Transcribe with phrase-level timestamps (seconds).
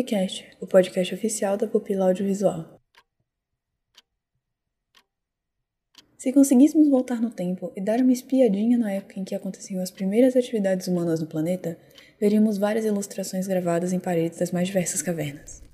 [0.00, 2.80] Pupcast, o podcast oficial da Pupila Audiovisual.
[6.16, 9.90] Se conseguíssemos voltar no tempo e dar uma espiadinha na época em que aconteciam as
[9.90, 11.78] primeiras atividades humanas no planeta,
[12.18, 15.69] veríamos várias ilustrações gravadas em paredes das mais diversas cavernas.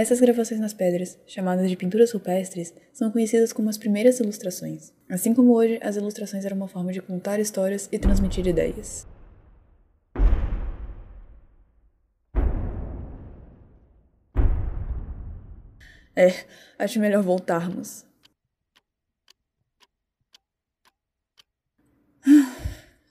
[0.00, 4.94] Essas gravações nas pedras, chamadas de pinturas rupestres, são conhecidas como as primeiras ilustrações.
[5.10, 9.06] Assim como hoje, as ilustrações eram uma forma de contar histórias e transmitir ideias.
[16.16, 16.46] É,
[16.78, 18.06] acho melhor voltarmos.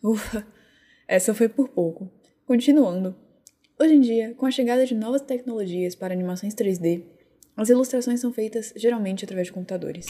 [0.04, 0.44] Ufa,
[1.08, 2.12] essa foi por pouco.
[2.48, 3.29] Continuando.
[3.82, 7.02] Hoje em dia, com a chegada de novas tecnologias para animações 3D,
[7.56, 10.06] as ilustrações são feitas geralmente através de computadores.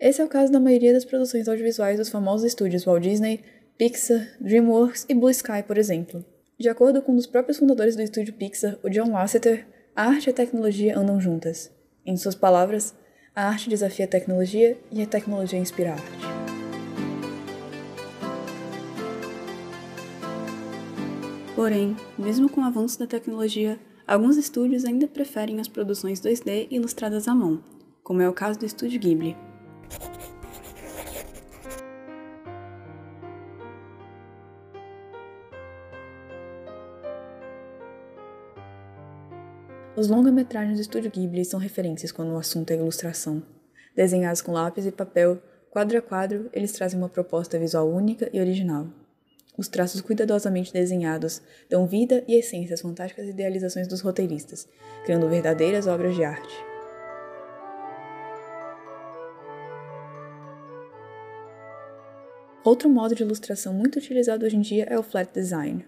[0.00, 3.44] Esse é o caso da maioria das produções audiovisuais dos famosos estúdios Walt Disney,
[3.76, 6.24] Pixar, DreamWorks e Blue Sky, por exemplo.
[6.58, 10.28] De acordo com um dos próprios fundadores do estúdio Pixar, o John Lasseter, a arte
[10.28, 11.70] e a tecnologia andam juntas.
[12.06, 12.94] Em suas palavras,
[13.36, 16.31] a arte desafia a tecnologia e a tecnologia inspira a arte.
[21.54, 27.28] Porém, mesmo com o avanço da tecnologia, alguns estúdios ainda preferem as produções 2D ilustradas
[27.28, 27.62] à mão,
[28.02, 29.36] como é o caso do estúdio Ghibli.
[39.94, 43.42] Os longa-metragens do estúdio Ghibli são referências quando o assunto é ilustração.
[43.94, 48.40] Desenhados com lápis e papel, quadro a quadro, eles trazem uma proposta visual única e
[48.40, 48.86] original.
[49.56, 54.66] Os traços cuidadosamente desenhados dão vida e essência às fantásticas idealizações dos roteiristas,
[55.04, 56.54] criando verdadeiras obras de arte.
[62.64, 65.84] Outro modo de ilustração muito utilizado hoje em dia é o flat design.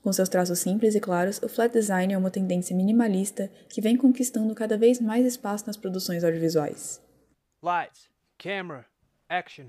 [0.00, 3.96] Com seus traços simples e claros, o flat design é uma tendência minimalista que vem
[3.96, 7.02] conquistando cada vez mais espaço nas produções audiovisuais.
[7.62, 8.08] Lights,
[8.38, 8.86] camera,
[9.28, 9.66] action.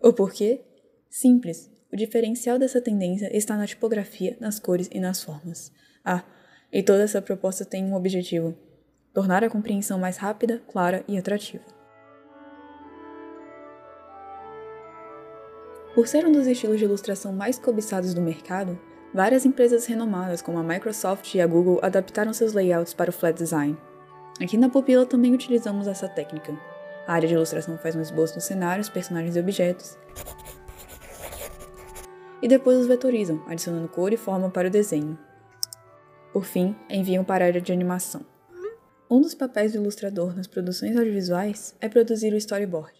[0.00, 0.60] O porquê?
[1.08, 1.70] Simples.
[1.96, 5.72] O diferencial dessa tendência está na tipografia, nas cores e nas formas.
[6.04, 6.22] Ah,
[6.70, 8.54] e toda essa proposta tem um objetivo:
[9.14, 11.64] tornar a compreensão mais rápida, clara e atrativa.
[15.94, 18.78] Por ser um dos estilos de ilustração mais cobiçados do mercado,
[19.14, 23.38] várias empresas renomadas como a Microsoft e a Google adaptaram seus layouts para o flat
[23.38, 23.74] design.
[24.38, 26.52] Aqui na Pupila também utilizamos essa técnica.
[27.06, 29.96] A área de ilustração faz um esboço dos cenários, personagens e objetos,
[32.46, 35.18] e depois os vetorizam, adicionando cor e forma para o desenho.
[36.32, 38.24] Por fim, enviam para a área de animação.
[39.10, 42.94] Um dos papéis do ilustrador nas produções audiovisuais é produzir o storyboard.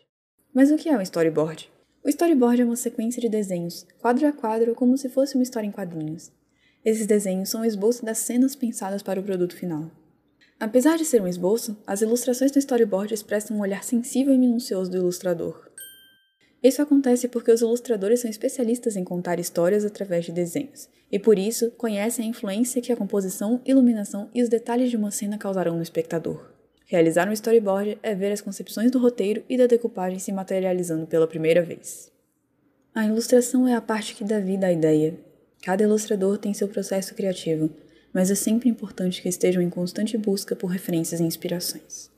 [0.52, 1.70] Mas o que é um storyboard?
[2.02, 5.68] O storyboard é uma sequência de desenhos, quadro a quadro, como se fosse uma história
[5.68, 6.32] em quadrinhos.
[6.84, 9.88] Esses desenhos são o esboço das cenas pensadas para o produto final.
[10.58, 14.90] Apesar de ser um esboço, as ilustrações do storyboard expressam um olhar sensível e minucioso
[14.90, 15.65] do ilustrador.
[16.62, 21.38] Isso acontece porque os ilustradores são especialistas em contar histórias através de desenhos, e por
[21.38, 25.76] isso conhecem a influência que a composição, iluminação e os detalhes de uma cena causarão
[25.76, 26.50] no espectador.
[26.86, 31.26] Realizar um storyboard é ver as concepções do roteiro e da decupagem se materializando pela
[31.26, 32.10] primeira vez.
[32.94, 35.18] A ilustração é a parte que dá vida à ideia.
[35.62, 37.70] Cada ilustrador tem seu processo criativo,
[38.12, 42.15] mas é sempre importante que estejam em constante busca por referências e inspirações.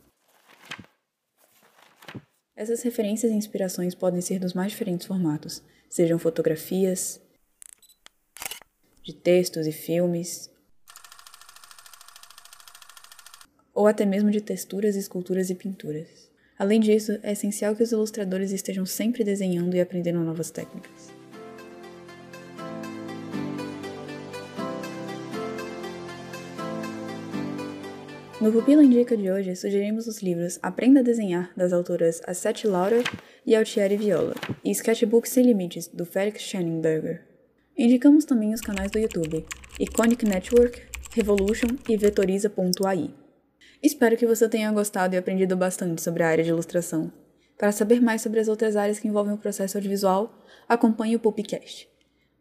[2.59, 7.21] Essas referências e inspirações podem ser dos mais diferentes formatos, sejam fotografias,
[9.01, 10.51] de textos e filmes,
[13.73, 16.29] ou até mesmo de texturas, esculturas e pinturas.
[16.59, 21.18] Além disso, é essencial que os ilustradores estejam sempre desenhando e aprendendo novas técnicas.
[28.41, 33.03] No Pupila Indica de hoje, sugerimos os livros Aprenda a Desenhar, das autoras Assette Lauder
[33.45, 34.33] e Altieri Viola,
[34.65, 37.27] e Sketchbook Sem Limites, do Felix Schenenberger.
[37.77, 39.45] Indicamos também os canais do YouTube,
[39.81, 40.81] Iconic Network,
[41.17, 43.11] Revolution e Vetoriza.ai.
[43.83, 47.13] Espero que você tenha gostado e aprendido bastante sobre a área de ilustração.
[47.59, 51.89] Para saber mais sobre as outras áreas que envolvem o processo audiovisual, acompanhe o Pupcast.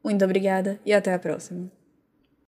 [0.04, 1.72] Muito obrigada e até a próxima!